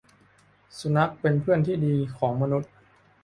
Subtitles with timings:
[0.79, 2.71] สุนัขเป็นเพื่อนที่ดีของมนุษย์